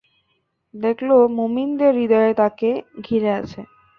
[0.73, 2.69] দেখল, মুমিনদের হৃদয় তাকে
[3.03, 3.59] ঘিরে আছে।